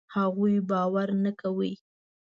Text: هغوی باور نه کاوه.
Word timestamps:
هغوی 0.15 0.55
باور 0.69 1.09
نه 1.23 1.31
کاوه. 1.39 1.71